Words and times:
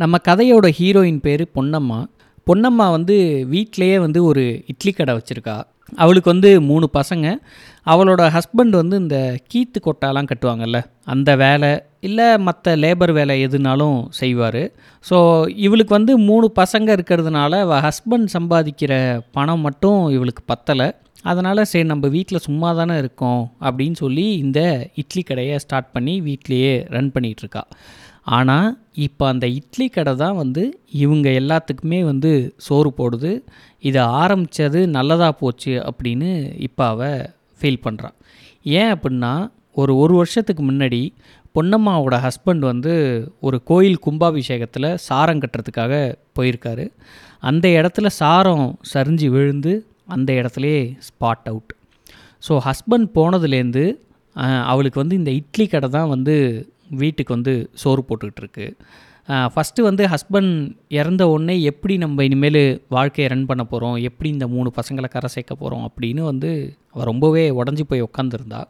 நம்ம 0.00 0.16
கதையோட 0.28 0.66
ஹீரோயின் 0.78 1.20
பேர் 1.20 1.42
பொன்னம்மா. 1.54 1.96
பொன்னம்மா 2.46 2.86
வந்து 2.96 3.46
வீட்டிலையே 3.52 3.96
வந்து 3.98 4.24
ஒரு 4.24 4.42
இட்லி 4.66 4.92
கடை 4.92 5.12
வச்சுருக்கா. 5.14 5.56
அவளுக்கு 5.96 6.30
வந்து 6.30 6.50
மூணு 6.60 6.86
பசங்க. 6.98 7.26
அவளோட 7.86 8.22
ஹஸ்பண்ட் 8.36 8.74
வந்து 8.80 8.96
இந்த 8.96 9.18
கீத்து 9.52 9.78
கொட்டாலாம் 9.84 10.28
கட்டுவாங்கல்ல 10.32 10.78
அந்த 11.04 11.36
வேலை 11.36 11.70
இல்லை 12.00 12.38
மற்ற 12.38 12.76
லேபர் 12.76 13.12
வேலை 13.12 13.46
எதுனாலும் 13.46 13.98
செய்வார். 14.20 14.62
ஸோ 15.10 15.16
இவளுக்கு 15.66 15.94
வந்து 15.94 16.18
மூணு 16.18 16.52
பசங்க 16.60 16.88
இருக்கிறதுனால 16.98 17.60
அவள் 17.66 17.84
ஹஸ்பண்ட் 17.88 18.28
சம்பாதிக்கிற 18.38 19.20
பணம் 19.32 19.60
மட்டும் 19.60 20.00
இவளுக்கு 20.08 20.44
பத்தலை. 20.52 20.88
அதனால் 21.24 21.64
சரி 21.64 21.84
நம்ம 21.84 22.08
வீட்டில் 22.08 22.38
சும்மா 22.38 22.72
தானே 22.72 22.98
இருக்கோம் 22.98 23.50
அப்படின்னு 23.60 23.92
சொல்லி 23.92 24.36
இந்த 24.38 24.88
இட்லி 24.94 25.22
கடையை 25.22 25.58
ஸ்டார்ட் 25.58 25.92
பண்ணி 25.92 26.20
வீட்லேயே 26.20 26.86
ரன் 26.88 27.12
பண்ணிகிட்ருக்கா 27.14 27.66
ஆனால் 28.24 28.78
இப்போ 28.92 29.26
அந்த 29.28 29.46
இட்லி 29.48 29.88
கடை 29.88 30.16
தான் 30.16 30.36
வந்து 30.36 30.80
இவங்க 30.90 31.30
எல்லாத்துக்குமே 31.30 32.04
வந்து 32.04 32.54
சோறு 32.56 32.92
போடுது. 32.98 33.42
இதை 33.78 34.02
ஆரம்பித்தது 34.02 34.86
நல்லதாக 34.86 35.32
போச்சு 35.32 35.72
அப்படின்னு 35.72 36.54
இப்போ 36.56 36.86
அவள் 36.86 37.28
ஃபீல் 37.60 37.84
பண்ணுறான் 37.84 38.12
ஏன் 38.62 38.94
அப்படின்னா 38.94 39.48
ஒரு 39.72 39.96
ஒரு 39.96 40.14
வருஷத்துக்கு 40.14 40.70
முன்னாடி 40.70 41.12
பொன்னம்மாவோட 41.54 42.28
ஹஸ்பண்ட் 42.28 42.58
வந்து 42.58 43.26
ஒரு 43.40 43.62
கோயில் 43.62 43.98
கும்பாபிஷேகத்தில் 44.06 44.94
சாரம் 44.94 45.40
கட்டுறதுக்காக 45.40 46.14
போயிருக்காரு. 46.38 46.90
அந்த 47.40 47.68
இடத்துல 47.68 48.06
சாரம் 48.06 48.78
சரிஞ்சு 48.94 49.26
விழுந்து 49.26 49.87
அந்த 50.08 50.30
இடத்துலையே 50.32 50.80
ஸ்பாட் 51.08 51.46
அவுட் 51.46 51.72
ஸோ 52.42 52.54
ஹஸ்பண்ட் 52.64 53.08
போனதுலேருந்து 53.14 53.84
அவளுக்கு 54.66 54.98
வந்து 54.98 55.16
இந்த 55.16 55.30
இட்லி 55.30 55.66
கடை 55.66 55.88
தான் 55.88 56.10
வந்து 56.10 56.34
வீட்டுக்கு 56.94 57.32
வந்து 57.34 57.54
சோறு 57.74 58.02
போட்டுக்கிட்டு 58.02 58.42
இருக்கு 58.42 58.66
ஃபஸ்ட்டு 59.52 59.82
வந்து 59.82 60.02
ஹஸ்பண்ட் 60.06 60.52
இறந்த 60.90 61.22
உடனே 61.28 61.54
எப்படி 61.62 61.94
நம்ம 61.96 62.24
இனிமேல் 62.24 62.62
வாழ்க்கையை 62.88 63.26
ரன் 63.28 63.46
பண்ண 63.46 63.62
போகிறோம் 63.64 63.96
எப்படி 64.02 64.28
இந்த 64.30 64.46
மூணு 64.48 64.68
பசங்களை 64.76 65.08
கரை 65.08 65.28
சேர்க்க 65.28 65.54
போகிறோம் 65.54 65.84
அப்படின்னு 65.88 66.22
வந்து 66.22 66.50
அவள் 66.92 67.04
ரொம்பவே 67.04 67.44
உடஞ்சி 67.58 67.84
போய் 67.84 68.06
உட்காந்துருந்தா 68.08 68.60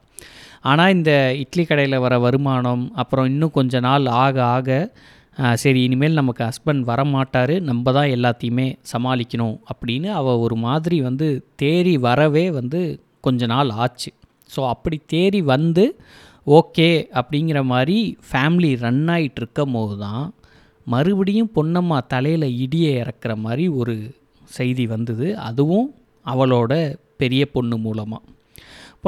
ஆனால் 0.62 0.95
இந்த 0.95 1.12
இட்லி 1.34 1.64
கடையில் 1.64 1.97
வர 1.98 2.14
வருமானம் 2.19 2.84
அப்புறம் 2.95 3.28
இன்னும் 3.28 3.50
கொஞ்ச 3.50 3.80
நாள் 3.80 4.06
ஆக 4.17 4.36
ஆக 4.50 4.69
சரி 5.62 5.81
இனிமேல் 5.86 6.19
நமக்கு 6.20 6.42
ஹஸ்பண்ட் 6.48 6.83
வரமாட்டார் 6.91 7.53
நம்ம 7.61 7.92
தான் 7.92 8.12
எல்லாத்தையுமே 8.14 8.67
சமாளிக்கணும் 8.92 9.56
அப்படின்னு 9.72 10.08
அவள் 10.20 10.41
ஒரு 10.45 10.56
மாதிரி 10.64 10.97
வந்து 11.00 11.27
தேறி 11.62 11.92
வரவே 12.06 12.47
வந்து 12.50 12.80
கொஞ்ச 13.27 13.47
நாள் 13.53 13.70
ஆச்சு. 13.84 14.11
ஸோ 14.55 14.61
அப்படி 14.69 14.97
தேறி 15.12 15.41
வந்து 15.55 15.84
ஓகே 16.58 16.89
அப்படிங்கிற 17.20 17.58
மாதிரி 17.72 17.97
ஃபேமிலி 18.28 18.70
ரன் 18.84 19.06
ஆகிட்டு 19.14 19.41
இருக்கும் 19.42 19.75
போது 19.77 19.97
தான் 19.98 20.27
மறுபடியும் 20.86 21.52
பொன்னம்மா 21.56 21.98
தலையில் 22.14 22.48
இடியை 22.64 22.92
இறக்குற 23.02 23.33
மாதிரி 23.36 23.64
ஒரு 23.80 23.97
செய்தி 24.58 24.86
வந்தது. 24.95 25.27
அதுவும் 25.48 25.89
அவளோட 26.27 26.73
பெரிய 27.23 27.42
பொண்ணு 27.55 27.77
மூலமாக 27.86 28.25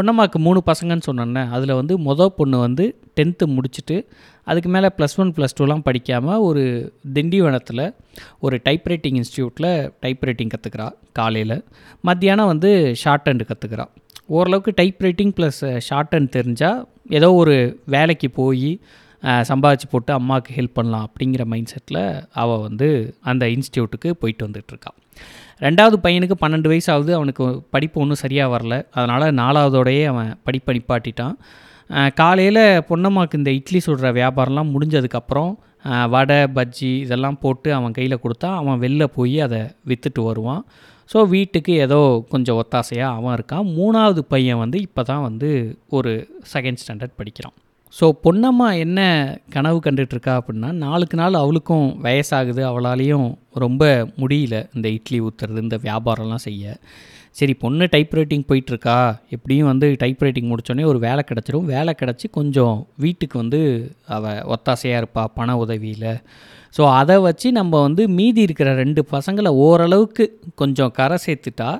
பொன்னம்மாவுக்கு 0.00 0.38
மூணு 0.38 0.62
பசங்கன்னு 0.66 1.02
சொன்னேன்னே 1.10 1.48
அதில் 1.48 1.72
வந்து 1.72 1.98
மொதல் 1.98 2.26
பொண்ணு 2.26 2.58
வந்து 2.58 2.98
டென்த்து 3.16 3.46
முடிச்சுட்டு 3.46 4.06
அதுக்கு 4.44 4.68
மேலே 4.68 4.88
ப்ளஸ் 4.98 5.16
ஒன் 5.16 5.32
ப்ளஸ் 5.32 5.56
டூலாம் 5.60 5.78
படிக்காமல் 5.78 6.38
ஒரு 6.38 6.92
திண்டிவனத்தில் 7.14 7.94
ஒரு 8.40 8.60
டைப்ரைட்டிங் 8.64 9.22
இன்ஸ்டியூட்டில் 9.22 9.92
டைப்ரைட்டிங் 10.02 10.50
கற்றுக்கிறா 10.54 10.92
காலையில். 11.12 11.64
மத்தியானம் 12.00 12.46
வந்து 12.46 12.94
ஷார்ட் 12.96 13.28
ஹேண்டு 13.28 13.48
கற்றுக்கிறா 13.50 13.86
ஓரளவுக்கு 14.26 14.74
டைப்ரைட்டிங் 14.82 15.32
ப்ளஸ் 15.36 15.78
ஷார்ட் 15.78 16.12
ஹேண்ட் 16.14 16.34
தெரிஞ்சால் 16.36 16.84
ஏதோ 17.08 17.32
ஒரு 17.32 17.80
வேலைக்கு 17.86 18.30
போய் 18.30 18.80
சம்பாதிச்சு 19.22 19.88
போட்டு 19.90 20.12
அம்மாவுக்கு 20.12 20.54
ஹெல்ப் 20.54 20.74
பண்ணலாம் 20.74 21.08
அப்படிங்கிற 21.08 21.44
மைண்ட் 21.44 21.68
செட்டில் 21.72 22.24
அவள் 22.32 22.60
வந்து 22.60 23.14
அந்த 23.20 23.46
இன்ஸ்டியூட்டுக்கு 23.46 24.10
போயிட்டு 24.10 24.46
வந்துட்டுருக்கா 24.46 24.92
ரெண்டாவது 25.66 25.96
பையனுக்கு 26.04 26.36
பன்னெண்டு 26.42 26.68
வயசு 26.72 26.88
ஆகுது 26.94 27.12
அவனுக்கு 27.18 27.44
படிப்பு 27.74 28.00
ஒன்றும் 28.02 28.22
சரியாக 28.24 28.52
வரல. 28.54 28.74
அதனால் 28.96 29.26
நாலாவதோடையே 29.40 30.04
அவன் 30.12 30.30
படிப்பை 30.46 30.74
நிப்பாட்டிட்டான். 30.76 31.34
காலையில் 32.20 32.62
பொன்னம்மாவுக்கு 32.88 33.40
இந்த 33.40 33.52
இட்லி 33.58 33.80
சுடுற 33.86 34.10
வியாபாரம்லாம் 34.18 34.72
முடிஞ்சதுக்கப்புறம் 34.74 35.52
வடை 36.14 36.38
பஜ்ஜி 36.56 36.92
இதெல்லாம் 37.04 37.38
போட்டு 37.44 37.68
அவன் 37.78 37.96
கையில் 37.98 38.22
கொடுத்தா 38.24 38.48
அவன் 38.60 38.80
வெளில 38.84 39.04
போய் 39.18 39.36
அதை 39.46 39.60
விற்றுட்டு 39.90 40.22
வருவான். 40.28 40.62
ஸோ 41.12 41.20
வீட்டுக்கு 41.34 41.72
ஏதோ 41.86 42.00
கொஞ்சம் 42.32 42.58
ஒத்தாசையாக 42.62 43.16
அவன் 43.18 43.34
இருக்கான். 43.38 43.66
மூணாவது 43.78 44.22
பையன் 44.34 44.60
வந்து 44.64 44.78
இப்போ 44.86 45.02
தான் 45.10 45.24
வந்து 45.28 45.48
ஒரு 45.98 46.12
செகண்ட் 46.52 46.80
ஸ்டாண்டர்ட் 46.82 47.18
படிக்கிறான். 47.20 47.56
ஸோ 47.98 48.06
பொன்னம்மா 48.24 48.66
என்ன 48.82 49.00
கனவு 49.54 49.78
கண்டுட்ருக்கா 49.84 50.32
அப்படின்னா 50.40 50.68
நாளுக்கு 50.82 51.16
நாள் 51.16 51.38
அவளுக்கும் 51.40 51.86
வயசாகுது 52.04 52.62
அவளாலேயும் 52.68 53.28
ரொம்ப 53.62 53.84
முடியல 54.20 54.56
இந்த 54.74 54.88
இட்லி 54.88 55.18
ஊற்றுறது 55.20 55.64
இந்த 55.64 55.76
வியாபாரம்லாம் 55.86 56.44
செய்ய. 56.46 56.74
சரி 57.38 57.54
பொண்ணு 57.54 57.84
டைப்ரைட்டிங் 57.94 58.44
போயிட்டுருக்கா 58.50 58.96
எப்படியும் 59.36 59.70
வந்து 59.70 59.86
டைப்ரைட்டிங் 60.02 60.48
முடித்தோடனே 60.50 60.84
ஒரு 60.92 60.98
வேலை 61.06 61.24
கிடச்சிரும். 61.30 61.66
வேலை 61.74 61.94
கிடச்சி 62.02 62.26
கொஞ்சம் 62.38 62.76
வீட்டுக்கு 63.04 63.36
வந்து 63.38 63.60
அவள் 64.16 64.40
ஒத்தாசையாக 64.54 65.00
இருப்பா 65.02 65.24
பண 65.38 65.56
உதவியில். 65.64 66.12
ஸோ 66.76 66.84
அதை 67.00 67.16
வச்சு 67.26 67.50
நம்ம 67.52 67.80
வந்து 67.86 68.02
மீதி 68.18 68.42
இருக்கிற 68.48 68.74
ரெண்டு 68.74 69.04
பசங்களை 69.14 69.52
ஓரளவுக்கு 69.66 70.26
கொஞ்சம் 70.54 70.94
கரை 71.00 71.18
சேர்த்துட்டா 71.26 71.70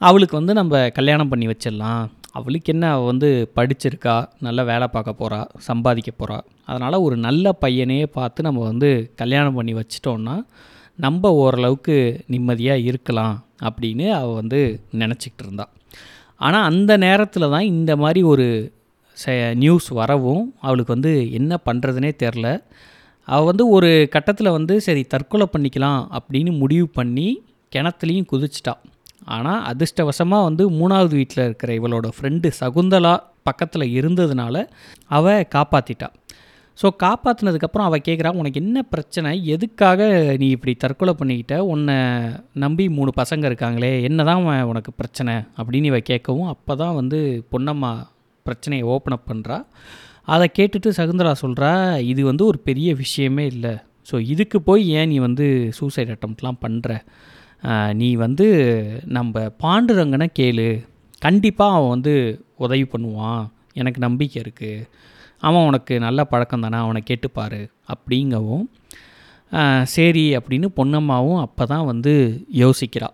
அவளுக்கு 0.00 0.34
வந்து 0.40 0.52
நம்ம 0.60 0.88
கல்யாணம் 0.98 1.30
பண்ணி 1.34 1.46
வச்சிடலாம். 1.46 2.04
அவளுக்கு 2.32 2.72
என்ன 2.72 2.92
அவள் 2.92 3.06
வந்து 3.06 3.52
படிச்சிருக்கா 3.56 4.28
நல்ல 4.40 4.64
வேலை 4.64 4.88
பார்க்க 4.88 5.14
போகிறா 5.18 5.46
சம்பாதிக்க 5.58 6.12
போகிறா 6.18 6.40
அதனால் 6.64 6.92
ஒரு 6.92 7.16
நல்ல 7.16 7.52
பையனையே 7.60 8.06
பார்த்து 8.06 8.42
நம்ம 8.42 8.60
வந்து 8.60 9.12
கல்யாணம் 9.16 9.54
பண்ணி 9.54 9.74
வச்சிட்டோன்னா 9.74 10.44
நம்ம 10.96 11.32
ஓரளவுக்கு 11.32 12.24
நிம்மதியாக 12.26 12.78
இருக்கலாம் 12.78 13.46
அப்படின்னு 13.62 14.10
அவள் 14.10 14.34
வந்து 14.34 14.80
நினச்சிக்கிட்டு 14.92 15.42
இருந்தாள் 15.42 15.68
ஆனால் 16.36 16.62
அந்த 16.62 16.96
நேரத்தில் 16.96 17.50
தான் 17.50 17.64
இந்த 17.64 17.96
மாதிரி 17.96 18.22
ஒரு 18.22 18.72
ச 19.26 19.54
நியூஸ் 19.54 19.88
வரவும் 19.88 20.54
அவளுக்கு 20.60 20.92
வந்து 20.92 21.32
என்ன 21.32 21.58
பண்ணுறதுனே 21.66 22.12
தெரில. 22.22 22.62
அவள் 23.24 23.44
வந்து 23.44 23.68
ஒரு 23.68 24.06
கட்டத்தில் 24.10 24.50
வந்து 24.50 24.80
சரி 24.80 25.04
தற்கொலை 25.04 25.46
பண்ணிக்கலாம் 25.52 26.18
அப்படின்னு 26.18 26.58
முடிவு 26.58 26.88
பண்ணி 26.88 27.42
கிணத்துலையும் 27.76 28.26
குதிச்சிட்டாள் 28.32 28.80
ஆனால் 29.28 29.60
அதிர்ஷ்டவசமாக 29.64 30.46
வந்து 30.48 30.64
மூணாவது 30.70 31.14
வீட்டில் 31.20 31.44
இருக்கிற 31.44 31.72
இவளோட 31.74 32.08
ஃப்ரெண்டு 32.16 32.50
சகுந்தலா 32.60 33.14
பக்கத்தில் 33.42 33.86
இருந்ததுனால 33.98 34.56
அவள் 35.18 35.48
காப்பாற்றிட்டா 35.54 36.08
ஸோ 36.78 36.88
காப்பாற்றினதுக்கப்புறம் 37.02 37.86
அவள் 37.86 38.04
கேட்குறா 38.08 38.30
உனக்கு 38.40 38.58
என்ன 38.60 38.78
பிரச்சனை? 38.82 39.30
எதுக்காக 39.54 40.00
நீ 40.40 40.46
இப்படி 40.48 40.72
தற்கொலை 40.74 41.12
பண்ணிக்கிட்ட? 41.20 41.54
உன்னை 41.72 41.96
நம்பி 42.52 42.84
மூணு 42.88 43.12
பசங்க 43.16 43.44
இருக்காங்களே 43.50 43.90
என்ன 44.02 44.24
தான் 44.24 44.44
உனக்கு 44.72 44.92
பிரச்சனை? 44.92 45.34
அப்படின்னு 45.58 45.90
இவ 45.92 45.98
கேட்கவும் 46.10 46.50
அப்போ 46.54 46.74
தான் 46.76 46.94
வந்து 46.94 47.18
பொன்னம்மா 47.52 47.90
பிரச்சனையை 48.46 48.84
ஓப்பன் 48.94 49.16
அப் 49.16 49.28
பண்ணுறா 49.30 49.56
அதை 50.34 50.46
கேட்டுட்டு 50.58 50.90
சகுந்தலா 50.96 51.32
சொல்கிறா 51.42 51.72
இது 52.12 52.22
வந்து 52.24 52.44
ஒரு 52.46 52.58
பெரிய 52.58 52.88
விஷயமே 52.94 53.44
இல்லை. 53.46 53.74
ஸோ 54.10 54.16
இதுக்கு 54.34 54.58
போய் 54.68 54.84
ஏன் 54.98 55.10
நீ 55.12 55.18
வந்து 55.18 55.46
சூசைட் 55.78 56.12
அட்டம்ப்ட்லாம் 56.14 56.62
பண்ணுற 56.64 56.92
நீ 58.00 58.08
வந்து 58.24 58.46
நம்ம 59.16 59.44
பாண்டுரங்கனை 59.62 60.26
கேளு. 60.38 60.68
கண்டிப்பாக 61.22 61.76
அவன் 61.76 61.94
வந்து 61.94 62.14
உதவி 62.64 62.84
பண்ணுவான். 62.92 63.42
எனக்கு 63.80 64.00
நம்பிக்கை 64.06 64.38
இருக்குது 64.42 64.86
அவன் 65.46 65.66
உனக்கு 65.68 65.94
நல்ல 66.06 66.20
பழக்கம் 66.30 66.64
தானே 66.64 66.78
அவனை 66.84 67.00
கேட்டுப்பார் 67.10 67.60
அப்படிங்கவும் 67.94 68.64
சரி 69.96 70.24
அப்படின்னு 70.38 70.68
பொன்னம்மாவும் 70.78 71.42
அப்போ 71.44 71.64
தான் 71.72 71.88
வந்து 71.92 72.12
யோசிக்கிறா. 72.62 73.08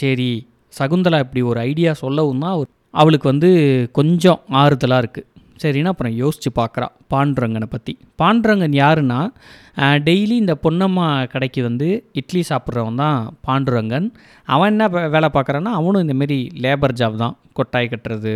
சரி 0.00 0.30
சகுந்தலா 0.78 1.18
இப்படி 1.24 1.42
ஒரு 1.50 1.60
ஐடியா 1.70 1.92
சொல்லவும் 2.02 2.42
தான் 2.44 2.56
அவளுக்கு 3.00 3.26
வந்து 3.32 3.50
கொஞ்சம் 3.98 4.40
ஆறுதலாக 4.60 5.02
இருக்குது 5.02 5.28
சரின்னு 5.62 5.92
அப்புறம் 5.92 6.14
யோசித்து 6.22 6.50
பார்க்குறா. 6.58 6.88
பாண்டுரங்கனை 7.12 7.68
பற்றி 7.74 7.92
பாண்டுரங்கன் 8.20 8.76
யாருன்னா 8.82 9.20
டெய்லி 10.08 10.36
இந்த 10.44 10.54
பொன்னம்மா 10.64 11.06
கடைக்கு 11.34 11.60
வந்து 11.68 11.88
இட்லி 12.20 12.42
சாப்பிட்றவன் 12.50 13.00
தான் 13.02 13.18
பாண்டுரங்கன். 13.48 14.08
அவன் 14.54 14.72
என்ன 14.72 15.08
வேலை 15.14 15.30
பார்க்குறான்னா 15.36 15.72
அவனும் 15.80 16.04
இந்தமாரி 16.04 16.38
லேபர் 16.64 16.98
ஜாப் 17.00 17.22
தான். 17.24 17.36
கொட்டாய் 17.58 17.90
கட்டுறது 17.92 18.34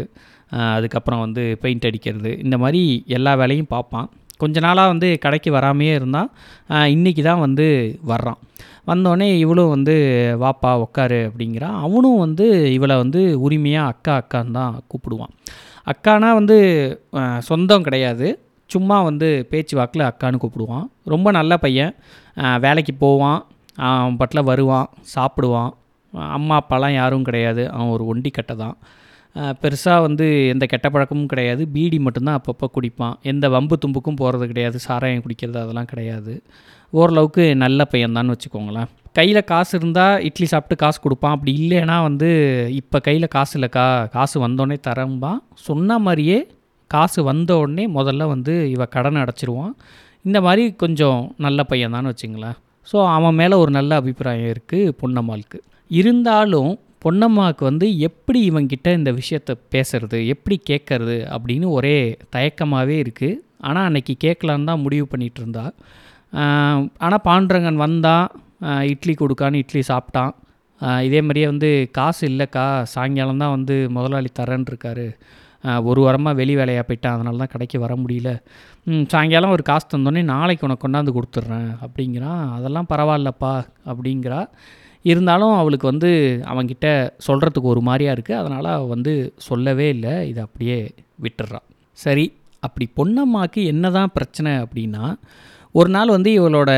அதுக்கப்புறம் 0.76 1.22
வந்து 1.26 1.42
பெயிண்ட் 1.62 1.86
அடிக்கிறது 1.88 2.30
இந்த 2.44 2.56
மாதிரி 2.62 2.82
எல்லா 3.18 3.32
வேலையும் 3.42 3.72
பார்ப்பான். 3.74 4.08
கொஞ்ச 4.42 4.60
நாளாக 4.64 4.92
வந்து 4.92 5.08
கடைக்கு 5.24 5.50
வராமையே 5.56 5.92
இருந்தான் 5.98 6.30
இன்றைக்கி 6.94 7.22
தான் 7.28 7.42
வந்து 7.46 7.66
வர்றான். 8.12 8.40
வந்தோடனே 8.90 9.28
இவளும் 9.42 9.72
வந்து 9.74 9.94
வாப்பா 10.42 10.70
உக்காரு 10.84 11.18
அப்படிங்கிறான் 11.28 11.76
அவனும் 11.86 12.22
வந்து 12.24 12.46
இவளை 12.76 12.94
வந்து 13.02 13.20
உரிமையாக 13.46 13.92
அக்கா 13.92 14.14
அக்கான்னு 14.20 14.56
தான் 14.58 14.72
கூப்பிடுவான். 14.90 15.34
அக்கானா 15.90 16.30
வந்து 16.38 16.56
சொந்தம் 17.48 17.86
கிடையாது. 17.86 18.28
சும்மா 18.70 18.98
வந்து 19.08 19.28
பேச்சு 19.50 19.74
வாக்கில் 19.78 20.08
அக்கான்னு 20.10 20.42
கூப்பிடுவான். 20.42 20.86
ரொம்ப 21.12 21.28
நல்ல 21.38 21.52
பையன். 21.64 21.92
வேலைக்கு 22.64 22.94
போவான். 23.04 23.40
அவன் 23.90 24.18
பட்டில் 24.20 24.48
வருவான் 24.50 24.88
சாப்பிடுவான். 25.14 25.72
அம்மா 26.38 26.56
அப்பாலாம் 26.62 26.94
யாரும் 26.94 27.26
கிடையாது. 27.28 27.62
அவன் 27.74 27.92
ஒரு 27.96 28.04
ஒண்டி 28.12 28.30
கட்டை 28.30 28.54
தான். 28.62 28.76
பெருசாக 29.62 30.04
வந்து 30.06 30.26
எந்த 30.52 30.64
கெட்ட 30.72 30.86
பழக்கமும் 30.94 31.30
கிடையாது. 31.32 31.62
பீடி 31.74 31.98
மட்டும்தான் 32.06 32.40
அப்பப்போ 32.40 32.66
குடிப்பான். 32.76 33.14
எந்த 33.32 33.48
வம்பு 33.54 33.76
தும்புக்கும் 33.84 34.18
போகிறது 34.22 34.46
கிடையாது. 34.50 34.78
சாராயம் 34.86 35.22
குடிக்கிறது 35.26 35.60
அதெல்லாம் 35.64 35.90
கிடையாது. 35.92 36.34
ஓரளவுக்கு 37.00 37.44
நல்ல 37.64 37.86
பையன்தான்னு 37.92 38.34
வச்சுக்கோங்களேன். 38.34 38.90
கையில் 39.16 39.48
காசு 39.52 39.72
இருந்தால் 39.78 40.22
இட்லி 40.28 40.46
சாப்பிட்டு 40.52 40.76
காசு 40.82 40.98
கொடுப்பான். 41.04 41.34
அப்படி 41.36 41.52
இல்லைன்னா 41.62 41.96
வந்து 42.08 42.28
இப்போ 42.80 42.98
கையில் 43.06 43.34
காசு 43.36 43.54
இல்லைக்கா 43.58 43.86
காசு 44.16 44.36
வந்தோடனே 44.44 44.76
தரம்பான். 44.88 45.40
சொன்ன 45.66 45.98
மாதிரியே 46.06 46.38
காசு 46.90 47.20
வந்த 47.30 47.50
உடனே 47.62 47.84
முதல்ல 47.98 48.22
வந்து 48.34 48.54
இவ 48.74 48.84
கடன் 48.94 49.20
அடைச்சிருவான். 49.22 49.74
இந்த 50.28 50.38
மாதிரி 50.46 50.64
கொஞ்சம் 50.82 51.20
நல்ல 51.46 51.62
பையன் 51.70 52.08
வச்சுங்களேன். 52.10 52.56
ஸோ 52.88 52.96
அவன் 53.16 53.36
மேலே 53.40 53.54
ஒரு 53.62 53.70
நல்ல 53.78 53.94
அபிப்பிராயம் 54.00 54.50
இருக்குது 54.54 54.94
பொன்னம்மாளுக்கு. 55.00 55.58
இருந்தாலும் 55.90 56.72
பொன்னம்மாவுக்கு 57.04 57.64
வந்து 57.68 57.86
எப்படி 58.08 58.40
இவங்கிட்ட 58.50 58.88
இந்த 58.98 59.10
விஷயத்த 59.20 59.52
பேசுறது 59.74 60.18
எப்படி 60.34 60.56
கேட்கறது 60.70 61.16
அப்படின்னு 61.34 61.66
ஒரே 61.78 61.96
தயக்கமாகவே 62.34 62.96
இருக்குது 63.04 63.40
ஆனால் 63.68 63.86
அன்னைக்கு 63.88 64.14
கேட்கலான்னு 64.24 64.68
தான் 64.70 64.82
முடிவு 64.84 65.06
பண்ணிகிட்டு 65.12 65.40
இருந்தா. 65.42 65.64
ஆனால் 67.04 67.24
பாண்டுரங்கன் 67.28 67.82
வந்தான் 67.84 68.26
இட்லி 68.92 69.14
கொடுக்கான்னு 69.20 69.60
இட்லி 69.62 69.82
சாப்பிட்டான். 69.92 70.32
இதே 71.06 71.20
மாதிரியே 71.26 71.46
வந்து 71.52 71.68
காசு 71.98 72.22
இல்லைக்கா 72.32 72.64
சாயங்காலம் 72.92 73.42
தான் 73.42 73.54
வந்து 73.56 73.74
முதலாளி 73.96 74.30
தரேன் 74.40 74.68
இருக்காரு. 74.70 75.06
ஒரு 75.88 76.00
வாரமாக 76.04 76.38
வெளி 76.40 76.54
வேலையாக 76.60 76.84
போயிட்டேன் 76.86 77.14
அதனால 77.16 77.40
தான் 77.42 77.52
கடைக்கு 77.54 77.78
வர 77.84 77.92
முடியல. 78.02 78.30
சாயங்காலம் 79.12 79.54
ஒரு 79.56 79.64
காசு 79.70 79.86
தந்தோடனே 79.92 80.22
நாளைக்கு 80.34 80.66
உனக்கு 80.68 80.84
கொண்டாந்து 80.84 81.14
கொடுத்துட்றேன் 81.16 81.70
அப்படிங்கிறான். 81.84 82.42
அதெல்லாம் 82.56 82.88
பரவாயில்லப்பா 82.92 83.52
அப்படிங்கிறா. 83.90 84.40
இருந்தாலும் 85.10 85.54
அவளுக்கு 85.60 85.86
வந்து 85.92 86.10
அவங்கிட்ட 86.50 86.88
சொல்கிறதுக்கு 87.26 87.72
ஒரு 87.74 87.80
மாதிரியாக 87.88 88.16
இருக்குது 88.16 88.40
அதனால் 88.40 88.68
அவள் 88.74 88.92
வந்து 88.94 89.12
சொல்லவே 89.46 89.86
இல்லை. 89.94 90.14
இதை 90.30 90.40
அப்படியே 90.48 90.76
விட்டுடுறான் 91.24 91.66
சரி 92.04 92.26
அப்படி 92.66 92.86
பொண்ணம்மாக்கு 92.98 93.60
என்ன 93.72 93.86
தான் 93.96 94.12
பிரச்சனை 94.16 94.50
அப்படின்னா 94.64 95.04
ஒரு 95.78 95.90
நாள் 95.96 96.14
வந்து 96.16 96.30
இவளோட 96.38 96.70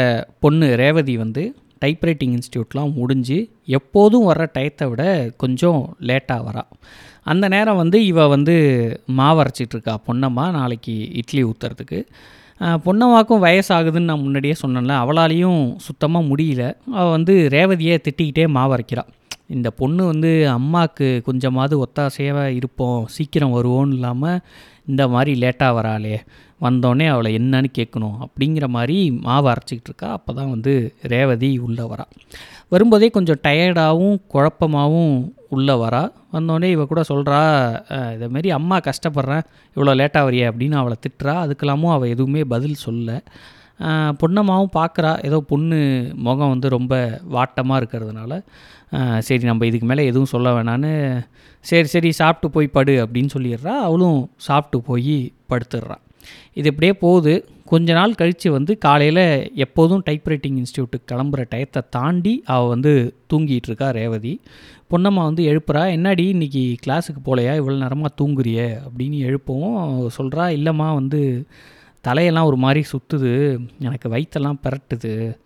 பொண்ணு 0.45 0.67
ரேவதி 0.83 1.15
வந்து 1.25 1.43
டைப்ரைட்டிங் 1.85 2.37
இன்ஸ்டியூட்லாம் 2.37 2.93
முடிஞ்சு 2.93 3.39
எப்போதும் 3.79 4.29
வர்ற 4.29 4.47
டயத்தை 4.57 4.87
விட 4.89 5.03
கொஞ்சம் 5.37 5.81
லேட்டாக 6.01 6.47
வரா. 6.49 6.65
அந்த 7.33 7.45
நேரம் 7.49 7.81
வந்து 7.83 7.99
இவ 8.07 8.27
வந்து 8.29 8.55
மாவு 9.19 9.41
அரைச்சிட்டு 9.43 9.99
பொன்னம்மா. 10.09 10.47
நாளைக்கு 10.59 10.97
இட்லி 11.21 11.43
ஊற்றுறதுக்கு 11.45 12.01
பொன்னம்மாக்கும் 12.85 13.45
வயசாகுதுன்னு 13.45 14.11
நான் 14.11 14.25
முன்னாடியே 14.25 14.55
சொன்னேன்ல 14.63 14.95
அவளாலையும் 15.05 15.63
சுத்தமாக 15.87 16.29
முடியல. 16.31 16.65
அவள் 16.93 17.15
வந்து 17.17 17.35
ரேவதியை 17.53 17.97
திட்டிக்கிட்டே 18.07 18.45
மாவு 18.57 18.75
அரைக்கிறாள் 18.77 19.11
இந்த 19.51 19.71
பொண்ணு 19.71 20.03
வந்து 20.07 20.49
அம்மாவுக்கு 20.49 21.09
கொஞ்சமாவது 21.25 21.75
ஒத்தாசையாக 21.85 22.55
இருப்போம் 22.55 23.07
சீக்கிரம் 23.07 23.57
வருவோன்னு 23.57 23.93
இல்லாமல் 23.93 24.41
இந்த 24.87 25.03
மாதிரி 25.09 25.33
லேட்டாக 25.41 25.77
வராளே 25.79 26.17
வந்தோடனே 26.61 27.07
அவளை 27.07 27.31
என்னன்னு 27.39 27.69
கேட்கணும் 27.79 28.17
அப்படிங்கிற 28.25 28.67
மாதிரி 28.69 28.97
மாவு 29.11 29.49
அரைச்சிக்கிட்டு 29.53 29.91
இருக்கா. 29.91 30.09
அப்போ 30.13 30.33
தான் 30.33 30.51
வந்து 30.51 30.73
ரேவதி 31.03 31.51
உள்ளே 31.59 31.85
வரா. 31.93 32.05
வரும்போதே 32.69 33.09
கொஞ்சம் 33.11 33.41
டயர்டாகவும் 33.43 34.17
குழப்பமாகவும் 34.33 35.17
உள்ளே 35.49 35.75
வரா. 35.75 36.03
வந்தோடனே 36.33 36.69
இவ 36.77 36.85
கூட 36.85 37.03
சொல்கிறா 37.09 37.41
இதேமாரி 38.15 38.51
அம்மா 38.59 38.77
கஷ்டப்படுறேன் 38.79 39.45
இவ்வளோ 39.77 39.95
லேட்டாக 40.01 40.27
வரியே 40.29 40.47
அப்படின்னு 40.51 40.79
அவளை 40.83 40.97
திட்டுறா. 41.07 41.35
அதுக்கெல்லாமும் 41.45 41.95
அவள் 41.97 42.09
எதுவுமே 42.09 42.45
பதில் 42.45 42.83
சொல்ல. 42.87 43.23
பொன்னம்மாவும் 44.21 44.75
பார்க்குறா. 44.79 45.13
ஏதோ 45.27 45.39
பொண்ணு 45.51 45.79
முகம் 46.27 46.53
வந்து 46.55 46.69
ரொம்ப 46.69 46.95
வாட்டமாக 47.37 47.81
இருக்கிறதுனால 47.81 48.41
சரி 49.27 49.45
நம்ம 49.51 49.67
இதுக்கு 49.67 49.87
மேலே 49.87 50.03
எதுவும் 50.11 50.33
சொல்ல 50.33 50.49
வேணான்னு 50.57 50.93
சரி 51.65 51.89
சரி 51.95 52.11
சாப்பிட்டு 52.21 52.49
போய் 52.55 52.75
படு 52.77 52.95
அப்படின்னு 53.05 53.31
சொல்லிடுறா. 53.37 53.75
அவளும் 53.87 54.21
சாப்பிட்டு 54.47 54.79
போய் 54.89 55.17
படுத்துடுறா. 55.51 55.97
இது 56.59 56.69
இப்படியே 56.73 56.95
போகுது. 57.05 57.33
கொஞ்ச 57.71 57.93
நாள் 57.93 58.17
கழித்து 58.21 58.49
வந்து 58.53 58.73
காலையில் 58.79 59.23
எப்போதும் 59.65 60.03
டைப்ரைட்டிங் 60.09 60.59
இன்ஸ்டியூட்டுக்கு 60.61 61.11
கிளம்புற 61.13 61.43
டயத்தை 61.53 61.81
தாண்டி 61.97 62.35
அவள் 62.55 62.73
வந்து 62.75 62.93
தூங்கிட்டு 63.33 63.69
இருக்கா 63.71 63.89
ரேவதி. 63.99 64.33
பொன்னம்மா 64.91 65.23
வந்து 65.29 65.43
எழுப்புறா. 65.51 65.83
என்னடி 65.91 66.25
இன்னைக்கு 66.29 66.65
கிளாஸுக்கு 66.87 67.21
போகலையா 67.25 67.55
இவ்வளோ 67.61 67.79
நேரமாக 67.85 68.17
தூங்குறியே? 68.21 68.69
அப்படின்னு 68.87 69.19
எழுப்பவும் 69.29 69.81
சொல்கிறா 70.19 70.47
இல்லைம்மா 70.59 70.89
வந்து 70.95 71.23
தலையெல்லாம் 72.09 72.45
ஒரு 72.45 72.57
மாதிரி 72.57 72.87
சுற்றுது 72.93 73.59
எனக்கு 73.81 74.09
வயிற்றெல்லாம் 74.09 74.59
பிரட்டுது 74.63 75.43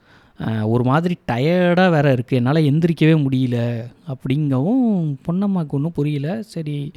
ஒரு 0.62 0.84
மாதிரி 0.84 1.18
டயர்டாக 1.26 1.90
வேறு 1.90 2.14
இருக்குது 2.14 2.32
என்னால் 2.32 2.54
எந்திரிக்கவே 2.54 3.26
முடியல 3.26 3.84
அப்படிங்கவும் 4.08 5.16
பொன்னம்மாவுக்கு 5.32 5.68
ஒன்றும் 5.68 5.92
புரியல 5.92 6.42
சரி 6.42 6.92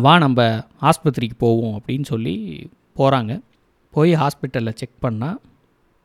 வா 0.00 0.18
நம்ம 0.18 0.64
ஆஸ்பத்திரிக்கு 0.82 1.30
போவோம் 1.38 1.80
அப்படின்னு 1.80 2.02
சொல்லி 2.02 2.68
போகிறாங்க 2.96 3.40
போய் 3.90 4.14
ஹாஸ்பிட்டலில் 4.14 4.74
செக் 4.74 5.02
பண்ணால் 5.02 5.36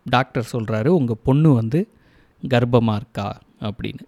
டாக்டர் 0.03 0.49
சொல்கிறாரு 0.51 0.87
உங்கள் 0.87 1.15
பொண்ணு 1.23 1.53
வந்து 1.53 1.87
கர்ப்பமாக 2.47 2.95
இருக்கா? 2.95 3.39
அப்படின்னு. 3.61 3.99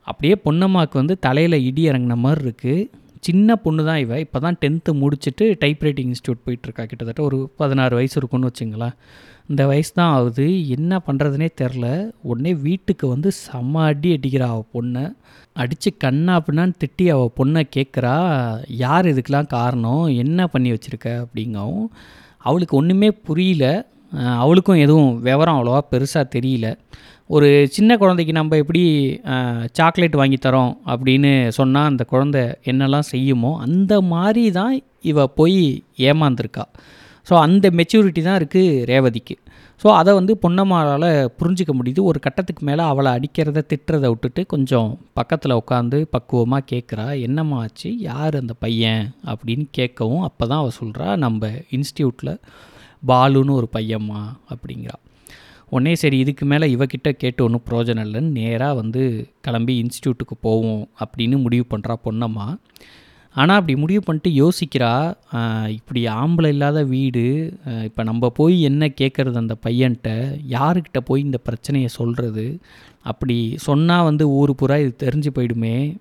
அப்படியே 0.00 0.40
பொன்னம்மாவுக்கு 0.44 0.92
வந்து 0.92 1.18
தலையில் 1.18 1.64
இடி 1.64 1.88
இறங்கின 1.88 2.14
மாதிரி 2.14 2.48
இருக்குது 2.48 2.90
சின்ன 3.22 3.56
பொண்ணு 3.56 3.82
தான் 3.88 4.00
இவ. 4.04 4.18
இப்போ 4.24 4.38
தான் 4.44 4.56
டென்த்து 4.62 4.90
முடிச்சுட்டு 5.02 5.44
டைப்ரைட்டிங் 5.64 6.10
இன்ஸ்டியூட் 6.12 6.44
போயிட்டுருக்கா 6.46 6.84
கிட்டத்தட்ட 6.90 7.22
ஒரு 7.22 7.38
பதினாறு 7.56 7.94
வயசு 7.98 8.16
இருக்கும்னு 8.20 8.50
வச்சுங்களேன். 8.50 8.94
இந்த 9.48 9.62
வயசு 9.70 9.92
தான் 9.98 10.12
ஆகுது. 10.16 10.46
என்ன 10.76 11.00
பண்ணுறதுனே 11.06 11.48
தெரில. 11.62 11.86
உடனே 12.30 12.52
வீட்டுக்கு 12.66 13.06
வந்து 13.08 13.30
செம்ம 13.44 13.84
அடி 13.90 14.10
அடிக்கிறா 14.16 14.48
அவள் 14.54 14.70
பொண்ணை. 14.76 15.04
அடித்து 15.62 15.90
கண்ணா 15.96 16.32
அப்படின்னான்னு 16.40 16.80
திட்டி 16.84 17.06
அவள் 17.16 17.36
பொண்ணை 17.38 17.62
கேட்குறா 17.76 18.14
யார் 18.84 19.10
இதுக்கெலாம் 19.12 19.52
காரணம்? 19.56 20.04
என்ன 20.24 20.46
பண்ணி 20.46 20.72
வச்சுருக்க? 20.72 21.08
அப்படிங்கவும் 21.24 21.86
அவளுக்கு 22.48 22.76
ஒன்றுமே 22.76 23.10
புரியல. 23.28 23.64
அவளுக்கும் 24.42 24.82
எதுவும் 24.84 25.10
விவரம் 25.28 25.56
அவ்வளோவா 25.56 25.80
பெருசாக 25.90 26.24
தெரியல. 26.36 26.68
ஒரு 27.36 27.48
சின்ன 27.74 27.96
குழந்தைக்கு 28.02 28.32
நம்ம 28.38 28.56
எப்படி 28.62 28.80
சாக்லேட் 29.78 30.16
வாங்கி 30.20 30.38
தரோம் 30.44 30.72
அப்படின்னு 30.92 31.30
சொன்னால் 31.58 31.88
அந்த 31.90 32.04
குழந்தை 32.12 32.40
என்னெல்லாம் 32.70 33.06
செய்யுமோ 33.10 33.50
அந்த 33.64 33.92
மாதிரி 34.12 34.44
தான் 34.56 34.72
இவ 35.10 35.26
போய் 35.38 35.60
ஏமாந்துருக்கா. 36.10 36.64
ஸோ 37.28 37.34
அந்த 37.46 37.66
மெச்சூரிட்டி 37.78 38.22
தான் 38.26 38.38
இருக்குது 38.40 38.80
ரேவதிக்கு. 38.90 39.34
ஸோ 39.82 39.88
அதை 39.98 40.12
வந்து 40.18 40.32
பொன்னம்மாவால் 40.44 41.08
புரிஞ்சிக்க 41.40 41.74
முடியுது. 41.80 42.00
ஒரு 42.10 42.18
கட்டத்துக்கு 42.24 42.64
மேலே 42.70 42.84
அவளை 42.92 43.12
அடிக்கிறத 43.18 43.62
திட்டுறதை 43.72 44.10
விட்டுட்டு 44.12 44.44
கொஞ்சம் 44.54 44.90
பக்கத்தில் 45.20 45.58
உட்காந்து 45.60 46.00
பக்குவமாக 46.16 46.68
கேட்குறா 46.72 47.06
என்னம்மா 47.26 47.60
ஆச்சு? 47.66 47.90
யார் 48.10 48.40
அந்த 48.42 48.56
பையன்? 48.64 49.04
அப்படின்னு 49.32 49.66
கேட்கவும் 49.78 50.26
அப்போ 50.30 50.46
தான் 50.46 50.62
அவள் 50.64 50.78
சொல்கிறா 50.80 51.08
நம்ம 51.26 51.52
இன்ஸ்டியூட்டில் 51.78 52.32
பாலுன்னு 53.12 53.58
ஒரு 53.60 53.70
பையம்மா 53.78 54.22
அப்படிங்கிறா. 54.54 54.98
உடனே 55.70 55.94
சரி 55.94 56.18
இதுக்கு 56.18 56.46
மேலே 56.46 56.76
இவக்கிட்ட 56.76 57.10
கேட்டு 57.12 57.44
ஒன்றும் 57.44 57.66
ப்ரோஜனம் 57.70 58.04
இல்லைன்னு 58.06 58.30
நேராக 58.30 58.74
வந்து 58.74 59.28
கிளம்பி 59.40 59.82
இன்ஸ்டியூட்டுக்கு 59.82 60.36
போவோம் 60.40 60.88
அப்படின்னு 61.00 61.36
முடிவு 61.36 61.66
பண்ணுறா 61.70 61.94
பொண்ணம்மா 62.04 62.56
ஆனால் 63.32 63.56
அப்படி 63.56 63.78
முடிவு 63.78 64.02
பண்ணிட்டு 64.04 64.30
யோசிக்கிறா 64.30 65.14
இப்படி 65.68 66.06
ஆம்பளை 66.06 66.46
இல்லாத 66.46 66.82
வீடு 66.84 67.58
இப்போ 67.84 68.02
நம்ம 68.02 68.30
போய் 68.30 68.62
என்ன 68.62 68.86
கேட்குறது 68.86 69.34
அந்த 69.34 69.56
பையன்கிட்ட 69.66 70.38
யாருக்கிட்ட 70.48 70.98
போய் 71.04 71.20
இந்த 71.20 71.38
பிரச்சனையை 71.38 71.88
சொல்கிறது 71.88 72.60
அப்படி 73.02 73.54
சொன்னால் 73.56 74.04
வந்து 74.04 74.30
ஊர் 74.30 74.54
பூரா 74.54 74.76
இது 74.76 74.94
தெரிஞ்சு 74.98 75.30
போயிடுமே. 75.34 75.96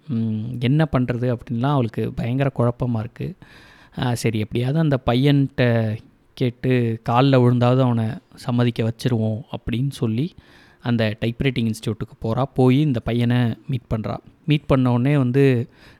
என்ன 0.59 0.87
பண்ணுறது 0.97 1.35
அப்படின்லாம் 1.35 1.71
அவளுக்கு 1.71 2.13
பயங்கர 2.13 2.49
குழப்பமாக 2.49 3.05
இருக்குது 3.05 4.15
சரி 4.15 4.39
எப்படியாவது 4.39 4.79
அந்த 4.79 4.99
பையன்கிட்ட 5.05 5.63
கேட்டு 6.41 6.71
காலில் 7.09 7.41
விழுந்தாவது 7.43 7.81
அவனை 7.81 8.07
சம்மதிக்க 8.45 8.81
வச்சிருவோம் 8.89 9.39
அப்படின்னு 9.55 9.93
சொல்லி 10.01 10.27
அந்த 10.89 11.03
டைப்ரைட்டிங் 11.21 11.69
இன்ஸ்டியூட்டுக்கு 11.69 12.15
போகிறா 12.25 12.43
போய் 12.59 12.77
இந்த 12.81 12.99
பையனை 13.07 13.39
மீட் 13.71 13.89
பண்ணுறா 13.93 14.15
மீட் 14.49 14.69
பண்ண 14.71 15.17
வந்து 15.23 15.43